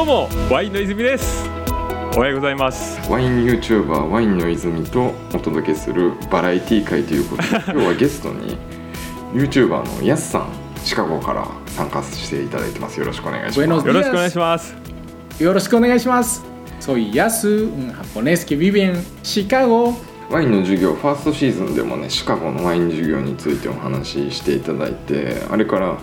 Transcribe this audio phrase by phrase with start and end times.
[0.00, 1.46] どうもワインの泉です。
[2.16, 2.98] おはようございます。
[3.10, 8.56] ワイン YouTuber ワインの泉とお届けするバラエティ会ということで 今日はゲストに
[9.34, 10.46] YouTuber のやすさん
[10.82, 12.98] シカゴから参加していただいてます。
[12.98, 13.60] よろしくお願いします。
[13.60, 14.74] よろしくお願いします。
[15.38, 16.46] よろしくお願いします。
[16.80, 19.92] Soy Yasu, un japonés que vive en Chicago.
[20.30, 25.98] ワインの授業ファーストシーズンでもねシカゴのワイン授業についてお話ししていただいてあれから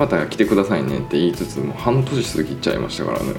[0.00, 3.34] また来てくださいねって言いつつもう半年過ぎちゃいましたからね。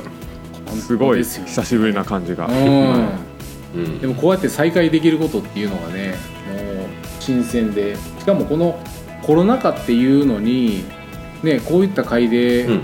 [0.79, 3.83] すごいですよ久しぶりな感じが、ううん。
[3.83, 3.99] ん。
[3.99, 6.09] でもこうやって再会できることっていうのがね、
[6.53, 6.87] もう
[7.19, 8.79] 新鮮で、しかもこの
[9.23, 10.83] コロナ禍っていうのに、
[11.41, 12.83] ね、こういった会で、うん。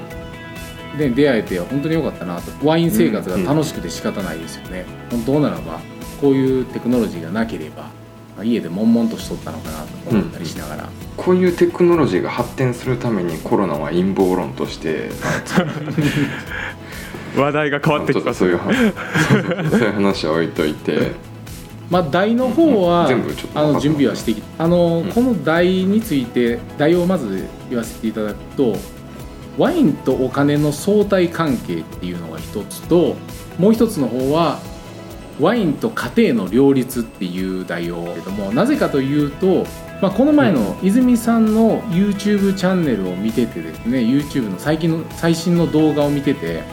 [0.97, 2.67] ね、出会えて本当に良かったなと。
[2.67, 4.85] ワイン生活が楽しくて仕方ないですよね。
[5.11, 5.79] 本当ならば、
[6.19, 8.06] こういうテクノロジーがなければ、まあ
[8.43, 10.89] 家で悶々としとったのかなと思ったりしながら。
[11.15, 15.09] こういうテクノロジーが発展するためにコロナは陰謀論として
[17.35, 18.57] 話題が変わってきますそういう
[19.93, 21.11] 話は置いといて。
[21.89, 25.11] まあ、題の方は、うん全部ちょっとあの準備はしてきてあの、うん。
[25.11, 28.75] この題について題をまず言わせていただくと
[29.57, 33.15] ワインとお金の相対関係っていうのが一つと
[33.57, 34.59] もう一つの方は
[35.39, 38.07] ワインと家庭の両立っていう題を。
[38.15, 39.65] けどもなぜかというと、
[40.01, 46.63] まあ、この前の泉さんの YouTube チャンネルを見ててですね YouTube の最近の最新の動画を見てて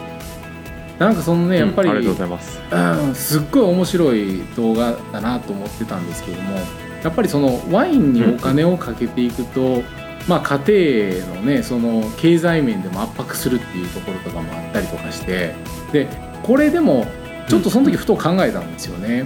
[0.99, 2.59] なんかそのねやっぱり、ありがとうございます。
[2.71, 6.57] うん、すっごい面白い動画だなと思ってたんですけども
[7.03, 9.83] やっぱりそのワインにお金をかけていくと、
[10.27, 15.53] まあ家庭のねその経済面でも圧迫するっていうところとかもあったりとかして
[15.91, 16.07] で
[16.43, 17.05] これでも
[17.47, 19.25] ちょっとその時ふと考えたんですよね。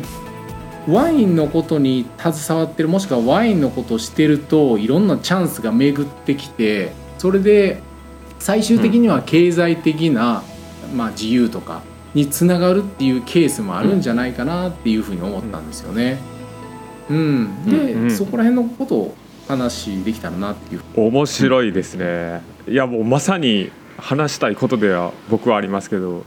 [0.88, 7.82] ワインのことに携わってるもしくはワインのことをしてるといろんなチャンスが巡ってきてそれで
[8.40, 10.42] 最終的には経済的な、
[10.96, 11.84] まあ、自由とか
[12.16, 16.18] につながるっていうケースもあるんじゃないかなっていうふうに思ったんですよね。
[17.10, 19.16] うん、で、うんうんそこら辺のことを
[19.48, 20.82] 話できたらなっていう。
[20.96, 26.24] 面白いですねいやもうまさに話したいことでは僕はありますけど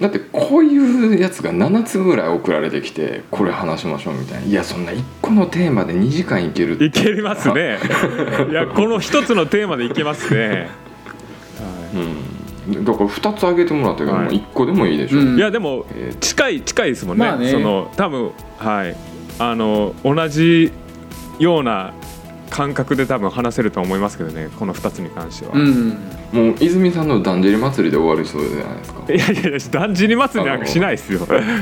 [0.00, 4.46] だってこういうやつが7つぐらい送られてきてこれ話しましょうみたいな。
[4.46, 6.84] いやそんな1個のテーマで2時間いけるって。
[6.84, 7.78] いけますね。
[8.50, 10.68] いやこの一つのテーマでいけますね、
[11.58, 12.00] は
[12.66, 12.84] うん。
[12.84, 14.24] だから2つ挙げてもらったけど、はい。
[14.24, 15.34] もう1個でもいいでしょ、うん。
[15.34, 16.18] い、いやでもえー。
[16.18, 17.48] 近い近いですもんね,、まあね。
[17.50, 18.96] その多分はい。
[19.38, 20.72] あの同じ
[21.38, 21.94] ような
[22.50, 25.90] 感覚で多分話せると思いますけどねこの2つに関しては、うん、
[26.32, 29.00] もう泉さんのだんじり祭りで終わりそうじゃないですか。
[29.12, 31.20] いやいやいやだんじり祭りなんかしないですよ。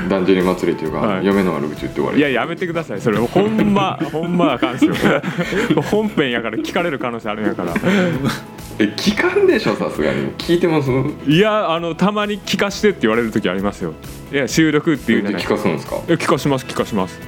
[0.09, 1.27] だんじり祭りというか、はい。
[1.27, 2.19] 嫁の悪口言って終わり。
[2.19, 3.01] いややめてください。
[3.01, 4.95] それほんま ほんまあかんすよ
[5.91, 7.75] 本編やから聞かれる可能性あるんやから。
[8.79, 10.33] え聞かんでしょさすがに。
[10.33, 10.91] 聞いてます？
[11.31, 13.95] いやあのたまに聞かしてって言われる時ありますよ。
[14.33, 15.43] いや収録っていうじゃない。
[15.43, 15.97] 聞かすんですか？
[16.09, 17.19] え聞かします聞かします。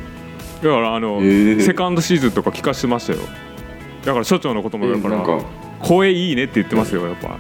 [0.63, 1.61] だからあの、えー。
[1.61, 3.19] セカンドシーズンとか聞かしてましたよ
[4.07, 5.45] だから所長のこともだから、えなんか。
[5.81, 7.37] 声いいねって言ってますよやっぱ。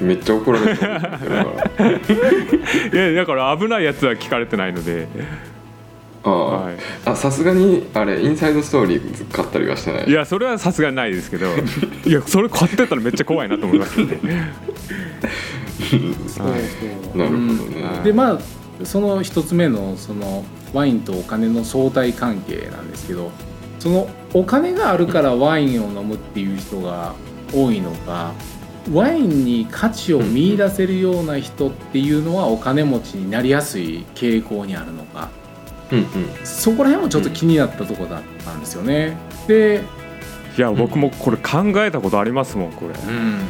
[0.00, 0.78] めっちゃ怒られてる。
[0.78, 0.86] か
[1.78, 5.06] らいやだから危ないやつは聞かれてないので、
[6.22, 6.70] ああ、は
[7.04, 10.06] あさすがにあれインサイドストーリー買ったりはしてない？
[10.06, 11.46] い、いやそれはさすがにないですけど。
[12.04, 14.18] いやそれ買ってたらめっちゃ怖いなと思いますよね。
[15.80, 17.18] そうそう。
[17.18, 17.50] なるほどね、
[17.98, 18.02] うん。
[18.02, 23.30] でまあその一つ目のそのワインとお金の相対関係なんですけど
[23.80, 27.14] そのお金があるからワインを飲むっていう人が
[27.52, 28.32] 多いのか
[28.92, 35.30] ワインに価値を見出せるような人っていうのはお金持ちになりやすい傾向にあるのか
[35.92, 36.06] うんうん。
[36.44, 39.16] そこら辺もちょっと気になったところだったんですよね。
[39.46, 39.82] で、
[40.56, 42.94] いや僕もこれ考えたことありますもんこれ。
[42.94, 43.40] うん、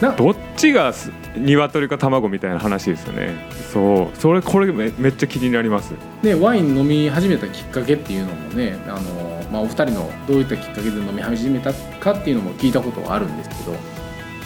[0.00, 3.34] などっちがす鶏か卵みたいな話ですよね。
[3.72, 5.94] そうそれこれめめっちゃ気になります。
[6.22, 13.76] ね、ワイン飲み始めたきっかけっていうのもねあの、まあ、お二人のどういったきっかけで飲み始めたかっていうのも聞いたことはあるんですけど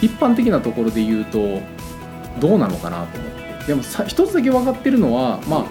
[0.01, 1.61] 一般的なところで言うと
[2.39, 3.65] どうなのかなと思って。
[3.67, 5.65] でもさ一つだけ分かってるのは、まあ、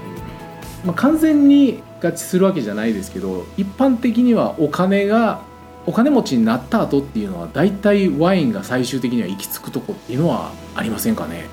[0.85, 5.43] まあ完全に合致するわけじゃないですけど一般的にはお金が
[5.87, 11.47] お金持ちになった後っていうのは大体ワインが最終的には行き着くとこっていうのはありませんかね？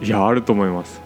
[0.00, 1.00] いやあると思います。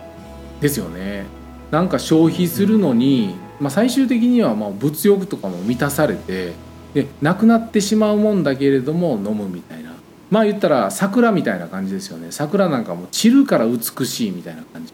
[0.61, 1.25] ですよね。
[1.71, 6.53] なんか消費するのに、まあ、最終的にはまあ物欲とかも満たされて
[6.95, 9.91] でなくなってしまうもんだけれども飲むみたいな。
[10.31, 12.29] まあ言ったら桜みたいな感じですよね。
[12.31, 14.93] 桜なんかも散るから美しいみたいな感じ。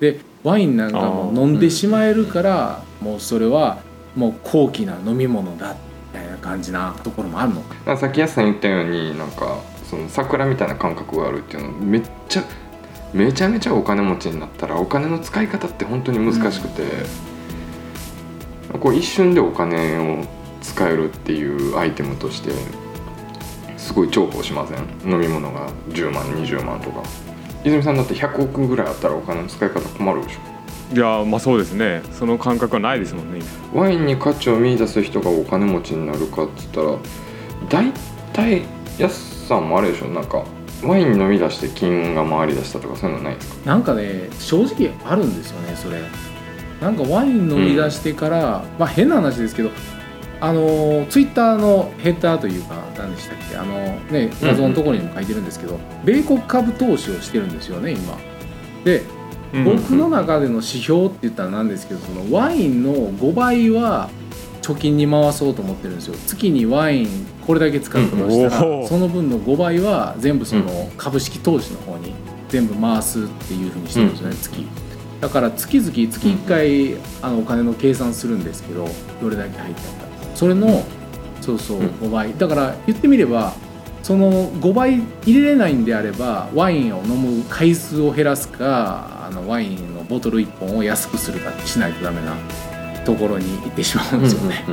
[0.00, 3.78] でワインなんかも飲んでしまえるからもうそれは
[4.16, 5.76] もう高貴な飲み物だ
[6.14, 7.96] みたいな感じなところもあるのか。
[7.96, 12.44] さっきやすさん言ったようになんかその桜みたいな感覚があるっていうのめっちゃ
[13.12, 16.82] めちゃめちゃお金持ちになったらお金の使い方って本当に難しくて、
[18.78, 20.24] こう一瞬でお金を
[20.62, 22.50] 使えるっていうアイテムとして
[23.76, 25.12] すごい重宝しません？
[25.12, 27.02] 飲み物が10万20万とか。
[27.64, 30.96] 泉さんだって100億ぐらいあったらお金の使い方困るでしょ。
[30.96, 32.02] いやまあそうですね。
[32.12, 36.96] その感覚はないですもんねワインに価値を見出す人がお金持ちになるかっつったら
[37.68, 37.92] 大
[38.32, 38.62] 体
[38.98, 40.08] やすさんもあれでしょ。
[40.08, 40.44] なんか
[40.82, 43.66] ワイン飲み出して金が回り出したとかそういうのないですか？
[43.66, 46.00] なんかね正直あるんですよねそれ
[46.80, 49.70] なんかワイン飲み出してから、まあ変な話ですけど
[50.40, 53.74] あのツイッターのヘッダーというか何でしたっけあの
[54.10, 58.18] ね画像のところにも書いてるんですけど、米国株投資をしてるんですよね今。
[58.84, 59.02] で
[59.52, 59.64] うん。
[59.64, 64.08] 僕の中での指標って言ったらなんですけどそのワインの5倍は
[64.62, 66.14] 貯金に回そうと思ってるんですよ。
[66.26, 68.88] 月にワインこれだけ使ったとしたうん。
[68.88, 72.14] その分の5倍は全部そのう株式投資の方に
[72.48, 74.66] 全部回すっていうふうにしてるんですよね、月
[75.20, 78.88] だから月々月1回あのお金の計算するんですけど
[79.20, 79.88] どれだけ入ったか。
[80.34, 80.82] それの
[81.40, 81.86] そうそううん。
[81.86, 82.34] 5倍。
[82.36, 83.52] だから言ってみれば
[84.02, 92.34] その5倍入れれないんであればワインを飲む回数を減らすかあのワインのボトル1本を安くするかしないとダメな
[93.04, 94.64] ところに行ってしまうんですよね。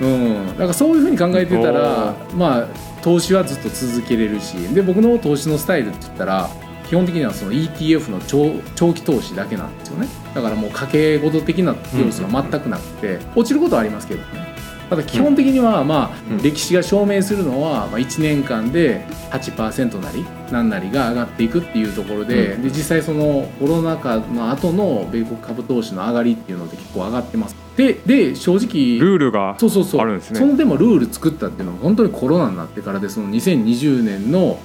[0.00, 2.66] うん、だからそういうふうに考えてたらまあ
[3.02, 6.50] 投資はずっと続けれるしで僕の投資のスタイルって言ったら
[6.90, 10.08] 基本的にはその ETF の長長期投資だけなんですよね。
[10.34, 14.56] だからもう家計事的な要素が全くなくて、落ちることはありますけどね。
[14.90, 16.42] ただ基本的にはまあうん。
[16.42, 27.54] 歴史が証明するのはまあ1年間で8%なり何なりが上がっていくっていうところで,、で実際そのコロナ禍の後の米国株投資の上がりっていうので結構上がってます。
[27.76, 30.00] でで正直ルールがそうそうそう。
[30.00, 30.40] あるんですね。
[30.40, 34.58] そのでもルール作ったっていうのは本当にコロナになってからでその2020年の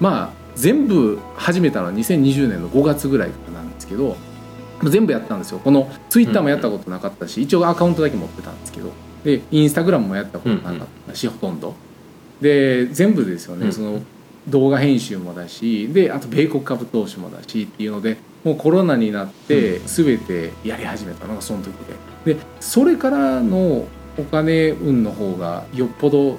[0.00, 4.16] まあ全部始めたのは2020年の5月ぐらいからなんですけど
[4.84, 5.58] 全部やったんですよ。
[5.58, 8.90] このツイッターもやったことなかったし、一応アカウントだけ持ってたんですけど。
[9.24, 11.74] でインスタグラムもやったことなかったし、ほとんど。
[12.40, 13.72] で全部ですよね、うん。
[13.72, 14.00] その
[14.48, 21.72] 動画編集もだしであと米国株投資もだしっていうのでもうコロナになって全てやり始めたのがその時
[22.24, 22.34] で。
[22.34, 23.86] でそれからの
[24.18, 26.38] お金運の方がよっぽど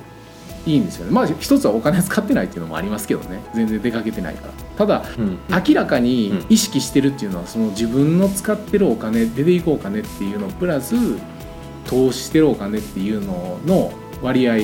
[0.68, 1.12] いいんですよね。
[1.12, 3.40] まあ一つはお金使ってないっていうのもありますけどね。
[3.56, 4.54] 全然出かけてないから。
[4.78, 5.38] ただうん。
[5.50, 6.46] 明らかにうん。
[6.50, 10.96] 意識してるっていうのはその自分の使ってるお金出ていくお金っていうのプラス
[11.86, 13.92] 投資してるお金っていうのの
[14.22, 14.56] 割合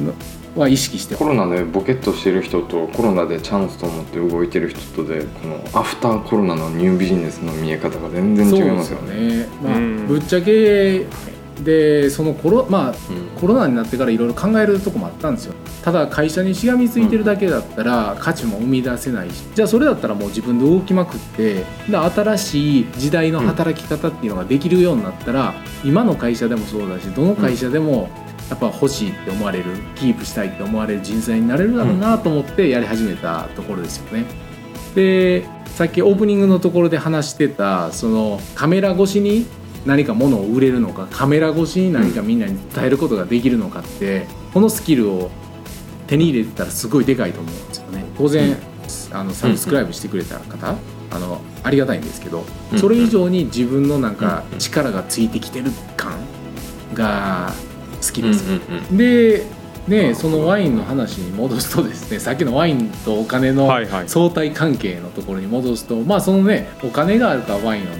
[0.00, 0.12] の
[0.56, 9.48] は意識してコロナでボケっとしてる人とコロナでチャンスと思って動いてる人とでこのアフターコロナのニュービジネスの見え方が全然違いでますすよよねね。
[9.62, 10.06] まあうん。
[10.08, 11.06] ぶっちゃけ
[11.64, 13.28] でそのコロまあうん。
[13.40, 15.54] コロナになってからいろいろ考えるとこもあったんですよ。
[15.82, 19.44] ただ会社にしがみついてるだけだったら価値も生み出せないし。
[19.54, 28.10] じゃあそれだったらもう自分で動きまくってで新しい時代の働き方っていうのができるようになったら、今の会社でもそうだしどの会社でも
[28.50, 29.64] やっぱ欲しいって思われる
[29.94, 34.24] キープしたいって思われる人材になれるだろうなと思ってやり始めたところですよね。
[34.94, 39.46] でさっきオープニングのところで話してたそのカメラ越しに
[39.88, 45.30] 何か物を売れるのかカメラ越しに何かみんなに伝えることができるのかって、このスキルを
[46.06, 48.04] 手に入れてたらすごいでかいと思うんですよね。
[48.18, 48.56] 当然、
[49.12, 50.76] あのサブスクライブしてくれた方、
[51.10, 52.78] あのありがたいんですけど、うん。
[52.78, 54.58] それ以上に自分のなんかうん。
[54.58, 56.18] 力がついてきてる感
[56.92, 57.54] が
[58.02, 58.44] 好きうんです、
[58.90, 58.96] うん。
[58.98, 59.46] で
[59.88, 64.08] ねそのワインの話に戻すとですねさっきのワインとお金のはいはい。
[64.08, 67.96] 相対関係のところに戻すとまあそのねお金があるからワインを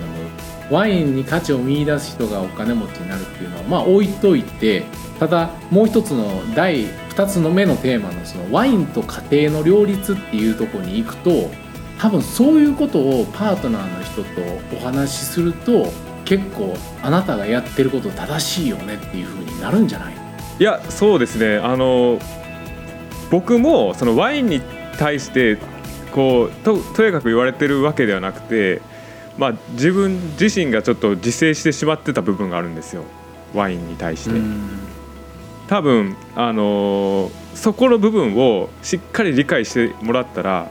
[0.71, 4.85] ワインに価値を見出す人がお金持ちになるっていうのはまあ置いといて
[5.19, 11.51] ただもう一つの第二つの目のテーマのそのワインと家庭の両立っていうとこに行くと
[11.99, 15.87] 多分そういうことをパートナーの人とお話しすると
[16.25, 20.15] 結構あなたがやってること正しいよねっていう風になるんじゃない？
[20.61, 21.57] いやそうですね。
[21.57, 22.21] あの
[23.31, 24.61] 僕もそのワインに
[24.99, 25.59] 対して
[26.13, 28.81] こうととやかく言われてるわけではなくて、
[29.39, 33.05] まあ、自分自身がちょっと自制してしまってた部分があるんですよ
[33.55, 34.41] ワインに対して。
[35.69, 40.71] 多分あのそこの部分をしっかり理解してもらったら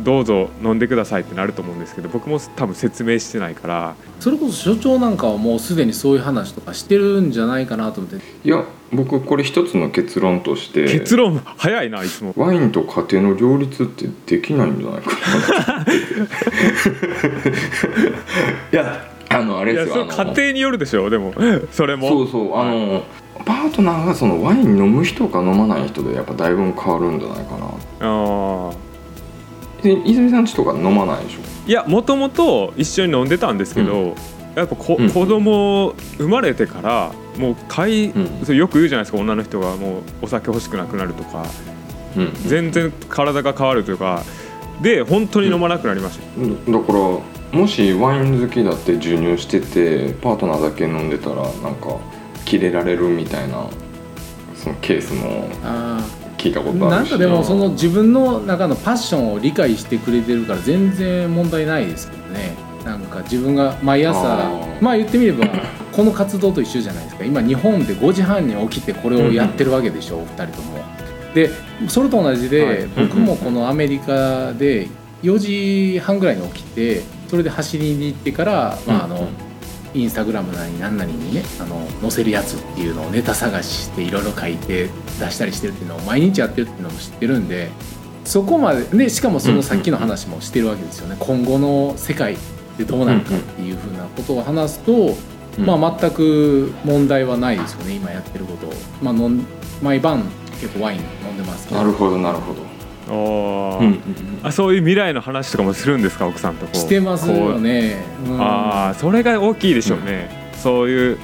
[0.00, 3.94] どうぞ飲んでくださいってなると思うんですけど僕も多分説明してないから。
[4.20, 8.20] それこそ所長なんかはもうすでにそういう話とかしてるんじゃないかなと思って。
[8.44, 10.84] いや僕これ一つの結論として。
[10.88, 12.32] 結論早いないつも。
[12.36, 15.10] ワインと家庭の両立ってできないんじゃないか
[15.74, 15.92] な。
[18.72, 21.34] いやあのあれですよ家庭によるでしょでも。
[21.70, 22.08] それも。
[22.08, 23.02] そうそうあの、
[23.44, 27.66] パートナーがそのワイン飲む人か飲まない人でやっぱだいぶ変わるんじゃないかな。
[28.00, 28.72] あー。
[28.72, 28.87] で
[29.82, 31.40] 泉さんちとか飲まないでしょ？
[31.68, 34.14] いやもともと一緒に飲んでたんですけど、
[34.54, 35.10] やっぱこ、うん。
[35.10, 38.44] 子供生まれてからもう買い、うん。
[38.44, 41.46] それよく言うじゃないですか女の人がもうお酒欲しくなくなるとか。
[42.16, 42.32] うん。
[42.46, 44.22] 全然体が変わるというか
[44.80, 46.98] で本当に飲まなくなりました、だから
[47.52, 51.98] もしワイン好きだって授乳しててパートナーだけ飲んでたらなんか
[52.44, 53.66] キレられるみたいな
[54.54, 55.48] そのケースも。
[55.62, 56.00] あ
[56.38, 57.10] 聞いたこーとあるし。
[57.10, 62.54] なんかでもその自分の中のパッションを理解してくれてるから全然問題ないですけどね。
[62.84, 65.46] なんか自分が毎朝まあ言ってみれば
[65.92, 67.24] この活動と一緒じゃないですか。
[67.24, 70.78] 今日本で5時半に起きてこれをやってるわけでしょ、お二人とも。
[71.34, 71.50] で
[71.88, 72.86] それと同じで、はい。
[73.08, 74.88] 僕もこのアメリカで
[75.22, 79.47] 4時半ぐらいに起きてそれで走りに行ってから、まあ、あのうんうん
[79.94, 87.70] インスタグラムなり何なりにねあの載せるやつっていうのをネタ探ししていろいろ書いて出したりしてるっていうのを毎日やってるっていうのも知ってるんで
[88.24, 91.16] そこまででしかもそのさっきの話もしてるわけですよね。
[91.18, 92.36] 今後の世界っ
[92.76, 95.16] てどうなるかっていうふうなことを話すと、うん
[95.58, 98.68] まあ全く問題はないですよね今やってること。
[98.68, 99.14] を、まあ、
[99.82, 100.22] 毎晩
[100.60, 101.80] 結構ワイン飲んでますけど。
[101.80, 102.62] なるほどなるほど、
[103.08, 103.78] あー。
[103.80, 104.00] うん
[104.42, 108.04] あそういう未来の話とかもするんですか奥さんとしてますよね。
[108.24, 108.34] こう。
[108.34, 108.40] うん。
[108.40, 111.18] ああそれが大きいでしょうね、そういう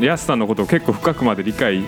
[0.00, 1.82] やすさんのことを結構深くまで理解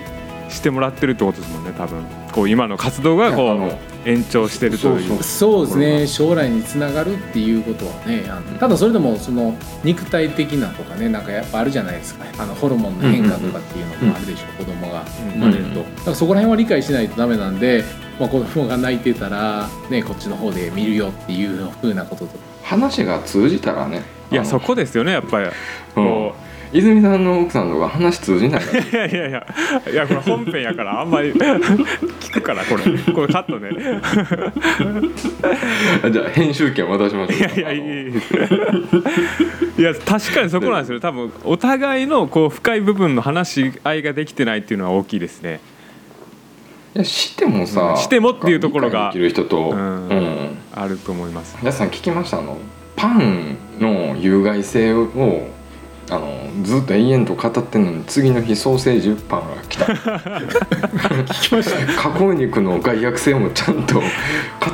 [0.49, 2.03] してもらってるってことですもんね多分。
[2.31, 5.07] こう今の活動がこう延長してるという。
[5.07, 6.07] そうそうですね。
[6.07, 12.25] 将来につながるっていうことはねあのただそれでもその肉体的なとかねなんかやっぱあるじゃないですか。
[12.37, 17.83] あのホルモンの変化とかっていうのもあるでしょ、子供が生まれると、うんだからそこら辺は理解しないとダメなんで、
[18.19, 22.39] まあ、子供が泣いてたら、ね、こっちの方で見るよっていうふうなことと。
[22.63, 24.01] 話が通じたらね。
[24.31, 25.49] いやそこですよねやっぱり。
[25.93, 26.33] こ
[26.73, 28.83] 泉さんの奥さんの方が話通じないから。
[28.83, 29.45] う いやいやいや。
[29.91, 32.83] いやこれ本編やからあんまり聞くからこれ。
[33.13, 33.69] これカットね
[36.11, 38.13] じゃあ編集権渡しましょういやいやいやいや。
[39.77, 40.99] いや確かにそこなんですよ。
[40.99, 45.59] 多分お互いのこう深い部分の話し合いができてないっていうのは大きいですね。
[46.95, 50.57] いやしてもさしてもっていうところができる人と、ううんん。
[50.75, 51.55] あると思います。
[51.59, 52.39] 皆さん聞きました？
[52.39, 52.57] あの
[52.95, 55.07] パンの有害性を
[56.09, 59.85] あのずっと延々と語ってんのに次の日ソーセージパンが来た。
[59.85, 64.03] 聞きました加工肉の害悪性もちゃんと語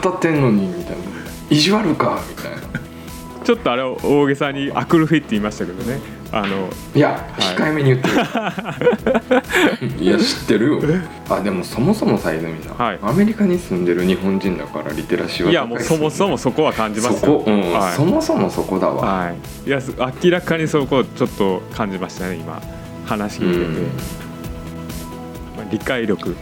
[0.09, 1.03] ってんのにみたいな。
[1.50, 2.59] 意地悪かみたいな。
[3.43, 6.00] ちょっとあれを大げさにアクルフィって言いましたけどね
[6.31, 8.15] あのいや、控えめに言ってる。
[10.00, 10.81] いや知ってるよ。
[11.29, 13.00] あでもそもそもさ泉さん、はい。
[13.01, 17.19] アメリカに住んでる日本人だからリテラシーはいやもうそもそもそこは感じますよ。
[17.19, 17.93] そこ、うんはい。
[17.93, 19.36] そもそもそこだわ、はい、
[19.67, 19.93] いやす
[20.24, 22.62] 明らかにそこちょっと感じましたね今。
[23.07, 23.74] 話聞いてて、うん。
[25.57, 26.36] まあ理解力。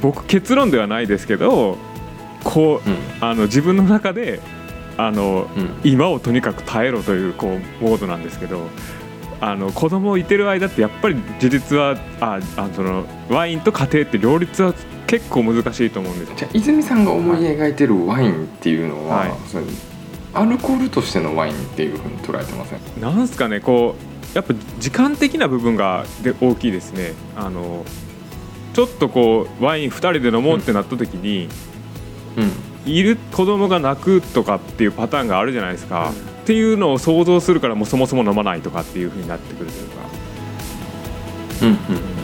[0.00, 1.78] 僕結論ではないですけど
[2.44, 2.96] こう、うん。
[3.20, 4.40] あの自分の中で
[4.96, 5.70] あの、うん。
[5.82, 8.68] 今をとにかく耐えろというこうモードなんですけど
[9.40, 14.72] あの子供いてる間ってやっぱり事実はああそのワインと家庭って両立は
[15.06, 19.32] 結構難しいと思うんですじゃあ泉さんが思い描いてるワインっていうのは、はい。
[19.46, 19.66] その
[20.34, 22.80] アルコールとしてのワインっていうふうに捉えてません？
[23.00, 23.94] なんすかねこ
[24.32, 27.12] うやっぱ時間的な部分がで大きいですね。
[27.36, 27.84] あの
[28.74, 31.48] ちょっとこうワイン2人で飲もうってなった時に、
[32.36, 32.92] うん。
[32.92, 36.12] いる子供が泣くとかっていうパターンがあるじゃないですか、
[36.46, 39.96] っていうのを想像するからもうそもそも飲まないとかっていうふうになってくるというか。
[41.62, 42.16] うん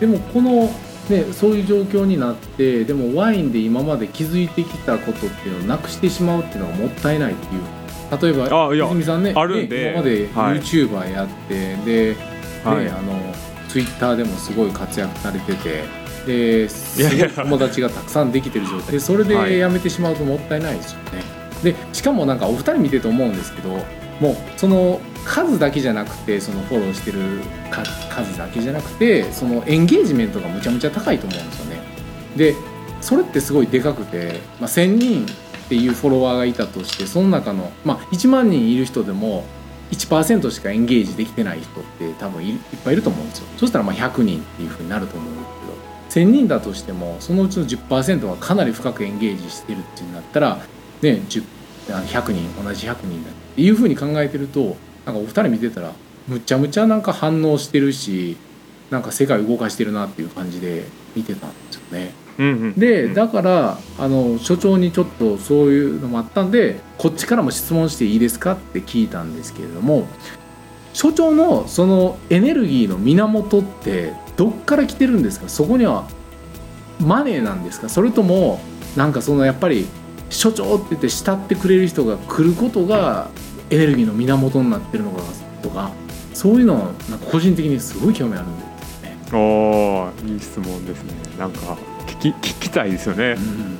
[0.00, 0.68] でもこの、
[1.08, 7.62] ね、そういう状況になってでもワインで今まで気づいてきたことっていうのをなくしてしまうっていうのがもったいないっていう。
[8.20, 10.58] 例えばあいや泉さんねあるんでね今まではい。
[10.58, 12.16] YouTuber やって、で、
[12.64, 12.84] はい。
[12.84, 13.18] ね、あの
[13.70, 15.84] Twitter でもすごい活躍されてて
[16.26, 16.68] で
[17.34, 18.92] 友達がたくさんできてる状態。
[18.92, 19.50] でそれはい。
[19.50, 21.33] でやめてしまうともったいないですよね。
[21.64, 23.70] でしかもなんかお二人見てて思うんですけど
[24.20, 27.18] もうその数だけじゃなくてそのフォローしてる
[28.10, 31.82] 数だけじゃなくてそのエンゲージメントがむちゃむちゃ高いと思うんですよね。
[32.36, 32.54] で
[33.00, 39.44] それってすごいでかくて、まあ、1,000人っていうフォロワーがいたとしてその中の、まあ、1万人いる人でも
[39.90, 43.46] 1%しかエンゲージできてない人って多分いっぱいいると思うんですよ。
[43.58, 45.46] そしたらまあ100人っていうふうになると思うんです
[46.14, 50.58] けど1000人だとしてもそのうちの10%はかなり深くエンゲージしてるっていうんだったら、
[51.02, 51.44] ね、10
[51.90, 55.92] あ100人同じ100人だっていうふうに考えてるとなんかお二人見てたら
[56.26, 58.36] むちゃむちゃなんか反応してるし
[58.90, 60.84] なんか世界を動かしてるなっていう感じで
[61.14, 62.14] 見てたんですよね。
[62.38, 62.72] うんうん。
[62.74, 70.06] でだからあの所長にちょっとそういうのもあったんでこっちからも質問していいですかって聞いたんですけれども
[70.92, 75.48] 所長のそのエネルギーの源ってどっから来てるんですか？
[75.48, 76.08] そこには
[77.00, 77.88] マネーなんですか？
[77.88, 78.60] それとも
[78.96, 79.86] なんかそのやっぱり
[80.34, 83.30] 所長って言って慕ってくれる人が来ることが
[83.70, 85.22] エネルギーの源になってるのか
[85.62, 85.90] とか
[86.34, 89.18] そういうのなんか個人的にすごい興味あるんですよね。
[89.32, 91.14] おーいい質問ですね。
[91.38, 91.76] なんか
[92.06, 93.76] 聞き聞きたいですよね、うん。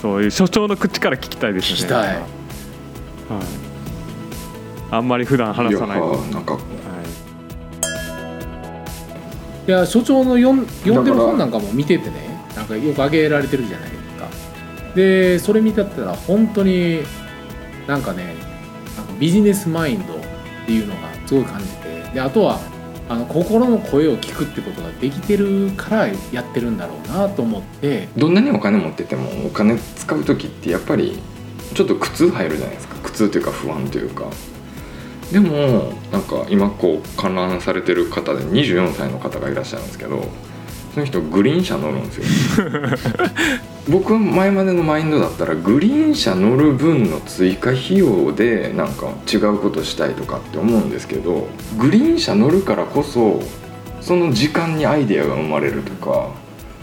[0.00, 1.82] そういう所長の口から聞きたいですよね。
[1.82, 2.06] 聞きたい。
[2.08, 2.24] はい。
[4.90, 6.00] あんまり普段話さない。
[6.00, 6.54] といやなんか。
[6.54, 6.62] はい。
[9.66, 13.93] いや所長の読ん読んでる本なんかも見ててねなんかよく挙げられてるじゃない
[14.94, 17.00] でそれ見てたら本当に
[17.86, 18.34] なんかね
[18.96, 20.18] なんかビジネスマインドっ
[20.66, 22.60] ていうのがすごい感じてであとは
[23.08, 28.08] あの心の声を聞くってことができてるからやってるんだろうなと思って。
[28.16, 31.18] どんなにお金持っててもお金使う時ってやっぱり
[31.74, 32.96] ちょっと苦痛入るじゃないですか。
[33.02, 34.24] 苦痛というか不安というか。
[35.32, 40.26] でもなんか今こう観覧されてる方で24歳の方がいらっしゃるんですけど
[40.94, 42.66] その人グリーン車乗るんですよ。
[43.90, 51.48] 僕前までのマインドだったらグリーン車乗る分の追加費用でなんか違うことしたいとかって思うんですけど
[51.78, 53.42] グリーン車乗るからこそ
[54.00, 56.28] その時間にアイデアが生まれるとか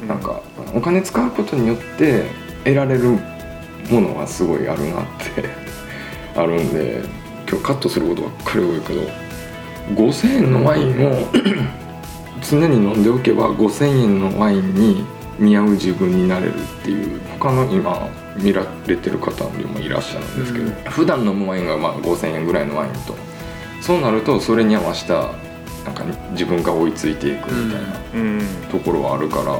[0.07, 0.41] なんか
[0.75, 2.25] お金使うことによって
[2.65, 3.17] 得られる
[3.89, 5.45] ものがすごいあるなって
[6.39, 7.01] あるんで
[7.49, 9.01] 今日カットすることばっかり多いけど
[9.95, 11.27] 5,000円のワインを
[12.41, 15.05] 常に飲んでおけば5,000円のワインに
[15.39, 18.07] 見合う自分になれるっていう他の今
[18.37, 20.71] 見られてる方にもいらっしゃるんですけど、うん。
[20.91, 23.15] 普段飲むワインがまあ5,000円ぐらいのワインと。
[23.81, 25.31] そうなるとそれに合わせた
[25.85, 28.41] なんか自分が追いついていくみたいなうん。
[28.71, 29.57] ところはあるから。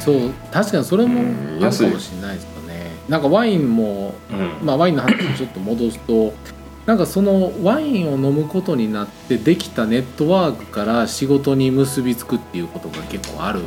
[0.00, 2.90] そう確かにそれもうんあるかもしれないですよね。
[3.08, 4.66] なんかワインもうん。
[4.66, 6.32] まあ、ワインの話にちょっと戻すと
[6.86, 13.60] なんかそのワインを飲むことになってできたネットワークから仕事に結びつくっていうことが結構ある。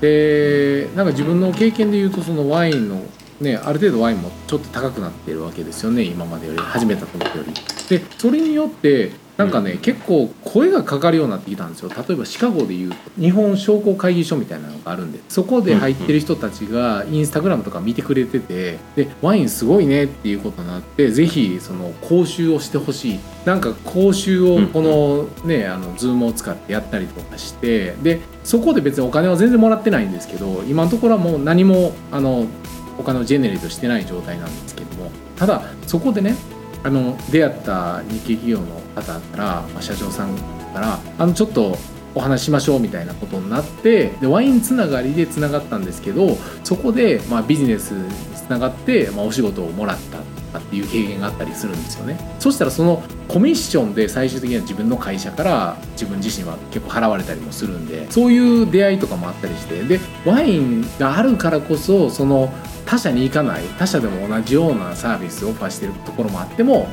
[0.00, 3.00] でなんか自分の経験で言うとそのワインの
[3.40, 6.58] ねある程度ワインもちょっと高くなってるわけですよね今までより。
[6.58, 7.54] 始めた時より。
[7.88, 11.90] でそれによってなんかね、結構声がかかるようになってきたんですよ。
[11.90, 23.20] 例えばシカゴでいう日本商工会議所みたいなのがあるんでそこで入ってる人たちがインスタグラムとか見てくれててでワインすごいねっていうことになってぜひその講習をしてほしい。
[23.44, 32.46] なんか講習をこのねあのズームを使ってやったりとかしてでそこで別にお金は全然もらってないんですけど今のところはもう何もあの
[32.98, 36.36] お金を generate してない状態なんですけどもただそこでね
[36.84, 40.36] あの出会った日系企業の方から、まあ、社長さん
[40.72, 41.76] からあのちょっと
[42.14, 50.18] お話しましょうみたいなことになってでワインつながりでつながったんですけどそこで、まあ、ビジネスにつながって、まあ、お仕事をもらった
[50.54, 52.16] かっていう経験があったりするんですよね。
[52.38, 62.52] そしたらそのコミッションで最終的には自分の会社から自分自身は結構払われたりもするんでそういう出会いとかもあったりしてでワインがあるからこそその
[62.86, 66.88] 他社に行かない他社でも同じようなサービスをオファーしてるところもあっても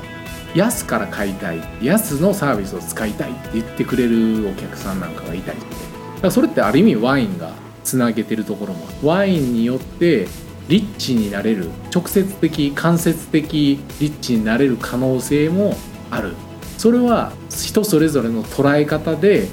[0.56, 5.88] 安から買いたい安のサービスを使いたいって言ってくれるお客さんなんかがいたりしてだか
[6.24, 10.28] らそれってある意味ワインがつなげてるところもワインによって
[10.68, 15.76] リッチになれる直接的間接的リッチになれる可能性も
[16.10, 16.34] ある
[16.78, 19.48] それは人それぞれの捉え方で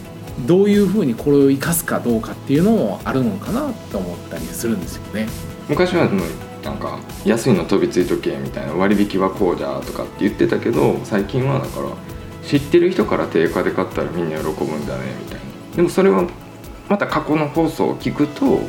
[0.46, 5.26] どういうふうにこれを生かすかどうかっていうのもあるのかなと思ったりするんですよね。
[5.68, 6.08] 昔は
[6.62, 11.90] なんか安いの飛びついとけみたいな割引はこうじゃとかって言ってたけど最近はだから
[12.42, 15.76] 知ってる人から定価で買ったらみんな喜ぶんだねみたいな。
[15.76, 16.26] でもそれは
[16.88, 18.60] また過去の放送を聞くと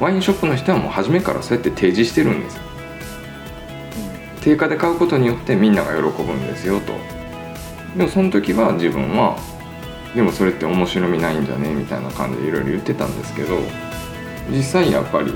[0.00, 2.60] ワインショップの人はもう初めからそうやって提示してるんです
[4.40, 6.92] 定価で買うことによってみんなが喜ぶんですよと。
[7.96, 9.36] でもその時は自分は
[10.14, 13.58] でもそれって面白みないんじゃねみたいな感じでいろいろ言ってたんですけど
[14.50, 15.32] 実際やっぱり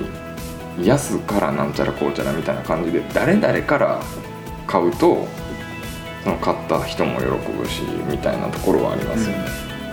[0.82, 4.00] 安からなんちゃらこうちゃらみたいな感じで誰々から
[4.66, 5.26] 買うと
[6.24, 9.44] その買った人も喜ぶしみたいなところはありますよね、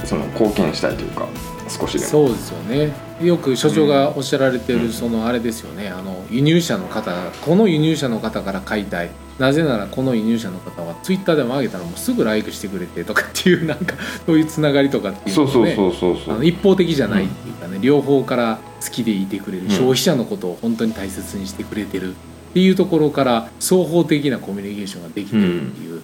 [0.04, 1.28] その貢献したいというか
[1.70, 2.06] 少しでも。
[2.06, 2.94] そうですよね。
[3.22, 4.88] よく所長がおっしゃられてうん。
[4.88, 5.90] るそのあれですよね。
[5.90, 9.10] あの輸入者の方この輸入者の方から買いたい。
[9.40, 19.70] なぜならこの輸入者の方はツイッターでも上げたらもうすぐライクしてくれてとかっていうなんか そういうつながりとかっていうの一方的じゃないっていうかね、両方から好きでいてくれる、ん。
[19.70, 22.14] 消費者のことを本当に大切にしてくれてるっ
[22.54, 26.02] ていうところから双方的なコミュニケーションができてるっていう、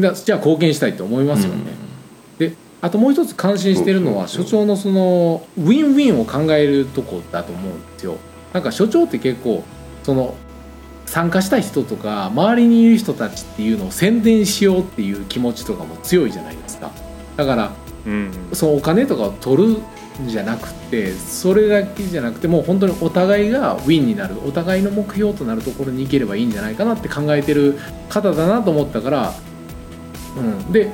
[0.00, 1.60] だじゃあ貢献したいと思いますよね。
[2.80, 8.16] であともう一つ感心してるのは所長のそのウィンウィンを考えるとこだと思うんですよ。
[8.52, 9.64] なんか所長って結構
[10.02, 10.34] その
[11.06, 16.90] 参加した人とか周りにいる人たちっていうのを宣伝しようっていう気持ちとかも強いじゃないですか。
[17.36, 17.72] だから
[18.06, 19.78] うんそのお金とかを取る
[20.22, 29.34] んじゃなくてそれだけじゃなくてもう本当にお互いがウィンになるお互いの目標となるところに行ければいいんじゃないかなって考えてる方だなと思ったから、
[30.36, 30.90] うん、で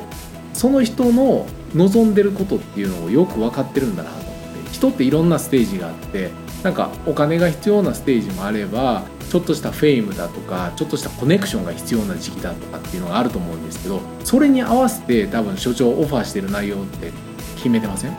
[0.55, 4.33] その人の望んでることっていうのをよく分かってるんだなと思っ
[4.65, 6.31] て人っていろんなステージがあって
[6.63, 17.13] なんかお金が必要なステージもあればちょっとしたフェイムだとかちょっとしたコネクションが必要な時期だとかっていうのがあると思うんですけどそれに合わせて多分所長オファーしてる内容って
[17.57, 18.17] 決めてません？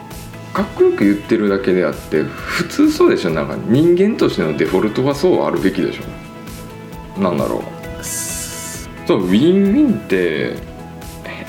[0.54, 3.32] かっこよく言ってるだけであって普通そうでしょ。
[3.32, 7.22] なんか人間としてのデフォルトはそうあるべきでしょ。
[7.22, 7.64] なんだろう。
[8.04, 10.56] そうウィンウィンって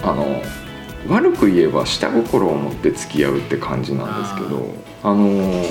[0.02, 0.42] あの
[1.08, 5.64] 悪く言えば下心を持って付き合うって感じなんですけどあの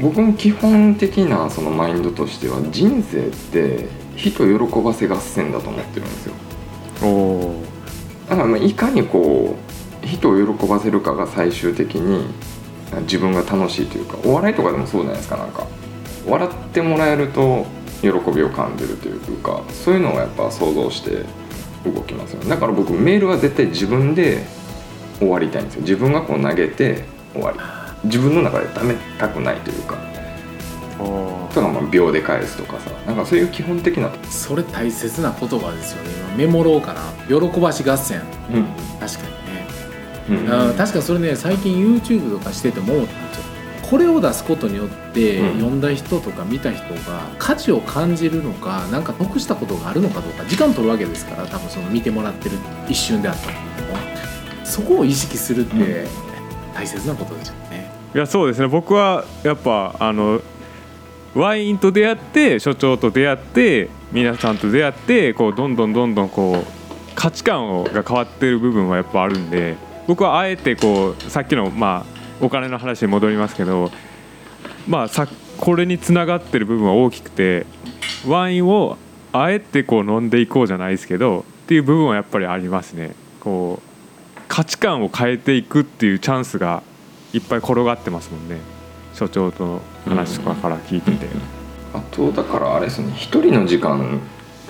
[0.00, 6.34] 僕も基本的なそのマインドとしては人生って人喜ばせ合戦だと思ってるんですよ。
[8.28, 9.56] だからまあいかにこ
[10.02, 12.26] う人を喜ばせるかが最終的に
[13.02, 15.66] 自分が楽しいというかお笑いとかでもそうじゃないですかなんか。
[16.26, 17.66] 笑ってもらえると
[18.00, 21.24] 喜びを感じるというかそういうのをやっぱ想像して
[21.84, 22.48] 動きますよね。
[22.48, 24.44] だから僕メールは絶対自分で
[25.18, 25.82] 終わりたいんですよ。
[25.82, 27.58] 自分がこう投げて終わり。
[28.04, 29.96] 自分の中で貯めたくないというか。
[30.98, 32.90] おとかまあ秒で返すとかさ。
[33.06, 36.10] なんかそういう基本的な、それ大切な言葉ですよね。
[36.28, 37.00] 今メモろうかな。
[37.28, 38.20] 喜ばし合戦。
[38.52, 38.64] うん。
[39.00, 39.26] 確か
[40.28, 40.74] にね、うん。
[40.76, 43.44] 確かにそれね最近 YouTube とかしてても思ったんですよ
[43.90, 45.52] これを出すことによって、うん。
[45.54, 52.56] 読んだ人とか見た人が価値を感じるのかなんか得したことがあるのかどうか時間取るわけですから多分その見てもらってる
[52.88, 54.13] 一瞬であったとしても
[54.64, 56.06] そこを意識するってうん。
[56.74, 58.66] 大切なことですよね、いやそうですね。
[58.66, 60.40] 僕はやっぱあの
[61.34, 66.64] ワインと出会って所長と出会って皆さんと出会ってこうどんどんどんどんこう
[67.14, 73.90] 価値観をが変わってる部分はやっぱあるんで僕はあえてこうさっきのまあお金の話に戻りますけど
[74.86, 77.66] まあさこれにつながってる部分は大きくて
[78.26, 78.96] ワインを
[79.32, 83.14] あえてこう飲んでいこうじゃないですけどっていう部分はやっぱりありますね。
[83.40, 83.93] こう
[84.48, 86.82] 価値観を変えていくっていうチャンスが
[87.32, 88.58] いっぱい転がってますもんね。
[89.14, 91.26] 所長との話とかから聞いてて、
[91.92, 94.20] あとだからあれですね一人の時間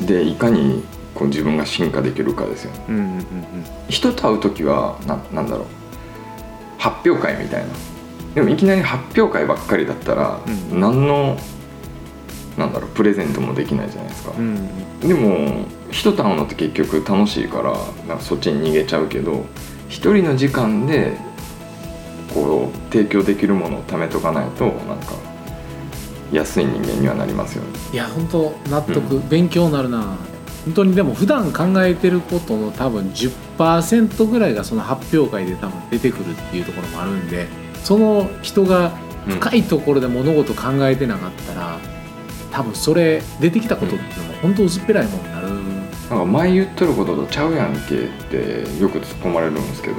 [0.01, 0.85] でいかに
[1.15, 2.85] こう自分が進化できるかですよね。
[2.89, 3.25] うん、うんうん。
[3.89, 5.67] 人と会う時はななんだろう。
[6.79, 7.69] 発表会みたいな。
[8.35, 10.81] でもいきなり発表会ばっかりだったら、うん。
[10.81, 11.39] 何の
[12.57, 14.57] なんだろうプレゼントもできないじゃないですか、うん。
[14.57, 17.73] うんでも人と会うのって結局楽しいから
[18.09, 19.45] なんかそっちに逃げちゃうけど
[19.89, 21.17] 一人の時間で
[22.33, 25.15] こう提供できるものを貯めとかないとなんか
[26.33, 27.69] 安い人間にはなりますよね。
[27.93, 30.17] いや本当納得、勉強になるな。
[30.65, 37.47] 本当にでも普段考えてることの多分10%ぐらいがその発表会で多分出てくるっていうところもあるんで
[37.85, 38.93] その人が
[39.29, 41.79] 深いところで物事考えてなかったら、
[42.55, 45.49] 多分それ出てきたことっていうのも本当薄っぺらいものになる、
[46.09, 49.97] なんか前言っとることとちゃうやんけってよく突っ込まれるんですけど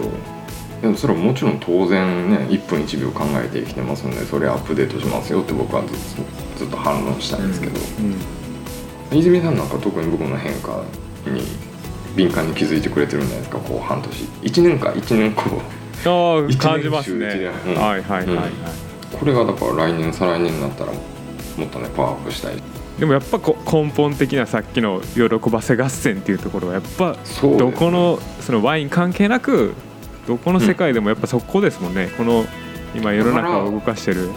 [0.81, 5.91] でもそれはもちろん当然ね1分1秒考えて生きてますのでそれアップデートしますよって僕はずっ
[6.55, 7.77] とずっと反論したんですけど、
[9.11, 10.81] 泉さんなんか特に僕の変化
[11.25, 11.41] に
[12.15, 13.59] 敏感に気づいてくれてるんじゃないですか？
[13.59, 14.09] こう半年。
[14.43, 15.41] 1年か1年後。
[16.05, 17.75] ああ一年感じますね、周一年。
[17.75, 17.81] うん。
[17.81, 18.51] はいはいはいはい、
[19.11, 20.93] これがだから来年再来年になったら
[21.57, 22.55] もっとねパワーアップしたい。
[22.99, 29.73] でもやっぱこ根本的なさっきの喜ばせ合戦っていうところはやっぱどこのそのワイン関係なく
[30.27, 32.45] どこの世界でもやっぱそこですもんね、この
[32.95, 34.29] 今世の中を動かしてる。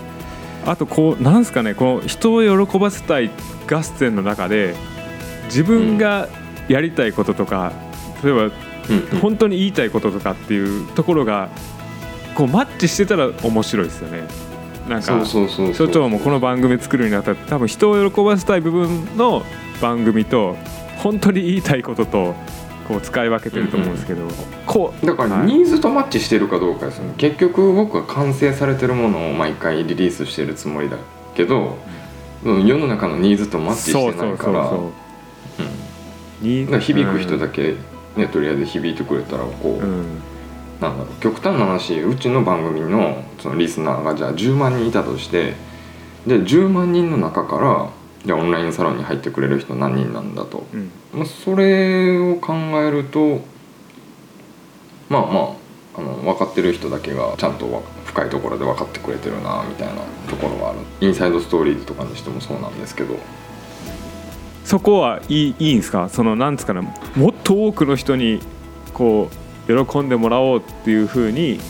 [0.67, 3.31] あとこうなんすかねこの人を喜ばせたい
[3.71, 4.75] 合戦の中で
[5.45, 6.29] 自分が
[6.69, 7.73] やりたいこととか、
[8.25, 8.51] 例えばうん
[9.21, 11.49] 本当に言いたいこととかっていうところが
[12.35, 14.25] こうマッチしてたら面白いですよね
[14.89, 15.87] なんかそうそうそうそう。
[15.87, 19.43] 所長もこの番組作るにあたって多分人を喜ばせたい部分の
[19.81, 20.57] 番組と
[20.97, 22.35] 本当に言いたいことと
[22.89, 24.27] こう使い分けてると思うんですけど、
[24.67, 25.47] こうだからはい。
[25.47, 27.15] ニーズとマッチしてるかどうかですよね。
[27.19, 30.97] 結局僕は完成されてるものを毎回リリースしてるつもりだ
[31.35, 31.77] けど、
[32.45, 32.67] うん。
[32.67, 34.73] 世の中のニーズとマッチしてないから。
[36.41, 37.75] 響く人だけ、
[38.17, 40.23] ねとりあえず響いてくれたらこう、うん、うん
[40.81, 45.55] なんだろう極端な話うちの番組のそのリスナーがじゃあ10万人いたとして
[46.27, 47.91] で10万人の中から
[48.25, 50.91] じゃあオンラインサロンに入ってくれる人何人なんだと、うん。
[51.13, 53.41] まあ、それを考えると
[55.09, 60.79] まあまああの分かってる人だけがちゃんとわ深いところで分かってくれてるなみたいなところはある。
[61.01, 63.17] インサイドストーリーズとかにしてもそうなんですけど。
[64.65, 66.09] そこはいいいいんですか？
[66.09, 68.41] そのなんですかねもっと多くの人に
[68.93, 71.61] こう喜んでもらおうっていうふうに。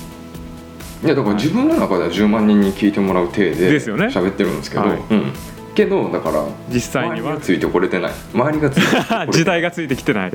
[1.05, 4.07] いやだから自分の中では10万人に聞いてもらう体でですよね。
[4.07, 4.99] 喋ってるんですけど、はい。
[4.99, 5.33] うん、
[5.75, 7.17] けどだから実際には。
[7.17, 8.13] 周りがついてこれてない。
[8.35, 9.29] 周りがついてこれてない。
[9.31, 10.33] 時代がついてきてない。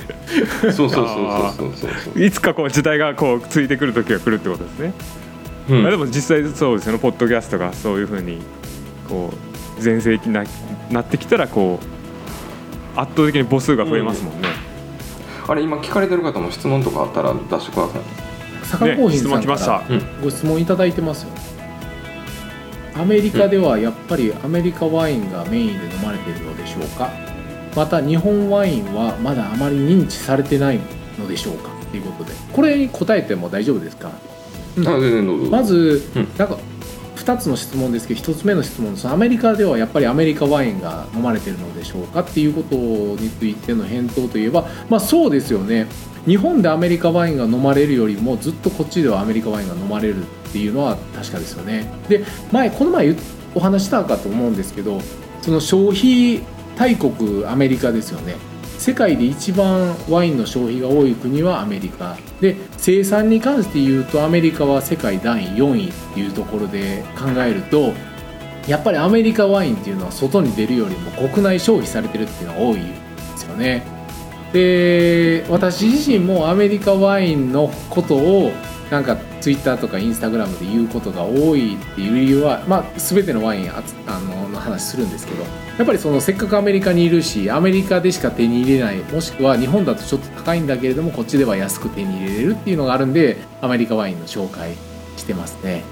[0.61, 1.07] そうそうそうそう
[1.57, 2.23] そうそうそう。
[2.23, 4.93] いつかこう時代がこうついてくる時が来るってことですね、
[5.69, 5.81] うん。
[5.83, 6.99] まあでも実際そうですよね。
[6.99, 8.39] ポッドキャストがそういうふうに
[9.09, 9.33] こ
[9.77, 10.45] う全盛期な
[10.91, 14.47] なってきたらこう圧倒的に母数が増えますもんね、
[15.47, 18.01] あれ今聞かれてる方も質問とかあったら出してください。
[18.65, 21.29] 坂コーヒーさん問来ましたからご質問いただいてますよ。
[22.95, 27.09] アメリカではやっぱりアメリカワインがメインで飲まれているのでしょうか？
[27.75, 30.79] また日本ワインはまだあまり認知されてない
[31.17, 31.69] のでしょうか？
[31.91, 32.35] ということで。
[32.53, 34.11] これに答えても大丈夫ですか？
[34.77, 35.49] うん。
[35.49, 36.27] まず、うん。
[36.37, 36.57] なんか
[37.23, 45.87] 2つの質問ですけど1つ目の質問ですアメリカではやっぱりアメリカワインが飲まれてるのでしょうかっていうことについての返答といえばまあそうですよね。
[46.25, 51.91] 日本でアメリカワインが飲まれるよりもずっとこっちではアメリカワインが飲まれるっていうのは確かですよね。
[52.07, 53.15] で前この前
[53.55, 55.01] お話したかと思うんですけど
[55.41, 56.41] その消費
[56.77, 58.35] 大国アメリカですよね。
[58.83, 62.17] 世界で一番ワインの消費が多い国はアメリカ。
[62.41, 67.93] で生産に関して言うとアメリカは世界第4位っていうところで考えると
[68.67, 72.83] やっぱりアメリカワインっていうのは外に出るよりも国内消費されてるっていうのが多いで
[73.37, 73.85] すよね。
[74.51, 78.51] で私自身もアメリカワインのことを
[78.91, 94.75] なんかツイッターとかインスタグラムで言うことが多いっていう理由は、まあ、全てのワインあつあのの話するんですけどやっぱりそのせっかくアメリカにいるしアメリカでしか手に入れないもしくは日本だとちょっと高いんだけれどもこっちでは安く手に入れれるっていうのがあるんでアメリカワインの紹介
[95.17, 95.83] してますね。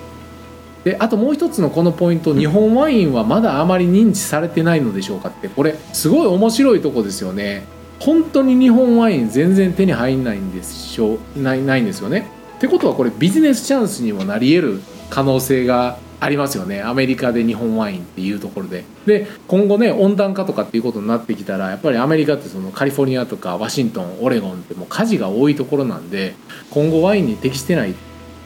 [0.86, 7.66] であともう一つのこのポイント日本ワインはまだあまり認知されてないのでしょうかってこれすごい面白いとこですよね
[8.00, 16.84] 本当に日本ワイン全然手に入んないんでしょうないないんですよねってことはこれビジネスチャンスにもなり得る可能性がありますよね。
[16.84, 18.84] アメリカで日本ワインっていうところで。
[19.08, 26.36] で今後ね温暖化とかっていうことになってきたらやっぱりアメリカってそのカリフォルニアとかワシントンオレゴンってもう火事が多いところなんで
[26.70, 27.96] 今後ワインに適してないっ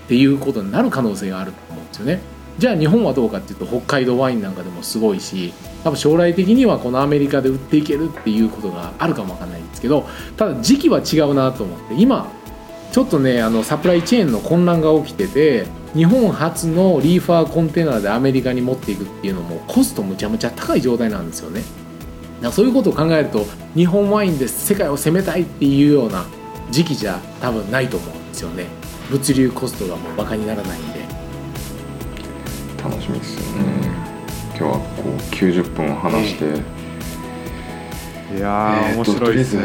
[0.08, 2.21] ていうことになる可能性があると思うんですよね。
[2.58, 12.32] じゃあ日本はどうかっていうと北海道ワインなんかでもすごいし多分将来的にはこのアメリカで売っていけるっていうことがあるかもわかんないんですけどただ時期は違うなと思って今
[12.95, 21.60] ちょっとねあのサプライチェーンの混乱が起きてて日本初のリーファーコンテナでアメリカに持っていくっていうのもコストむちゃむちゃ高い状態なんですよね。
[21.60, 21.67] だか
[22.43, 26.25] らそういうことを考えると日本ワインで世界を攻めたいっていうような
[26.71, 28.67] 時期じゃ多分ないと思うんですよね。
[29.12, 31.01] 物流コストがもうバカにならないんで。
[32.81, 33.89] 楽しみですよね。
[34.58, 36.74] 今日はこう90分話して、いやー、
[38.38, 39.63] えーと面白いですね。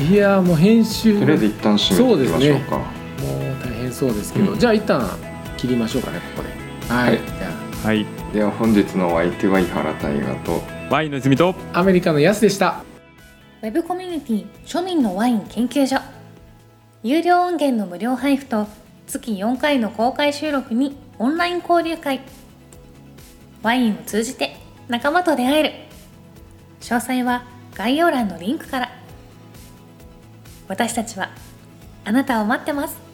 [0.00, 2.76] いやーもう編集とりあえず一旦締めていきましょうか。
[2.78, 2.86] もう
[3.64, 4.58] 大変そうですけど、うん。
[4.58, 5.08] じゃあ一旦
[5.56, 6.48] 切りましょうかねここ
[6.88, 6.94] で。
[6.94, 7.18] はい、
[7.84, 8.06] はい。
[8.32, 12.84] では本日のお相手は井原大河とワインの泉とあアメリカのヤスでした。
[13.62, 15.98] ウェブコミュニティ庶民のワイン研究所。
[17.02, 18.66] 有料音源の無料配布と
[19.06, 22.20] 月4回の公開収録にオンライン交流会。
[23.62, 24.56] ワインを通じて
[24.88, 25.72] 仲間と出会える。
[26.80, 27.44] 詳細は
[27.76, 28.90] 概要欄のリンクから。
[30.66, 31.30] 私たちは
[32.04, 33.05] あなたを待ってます。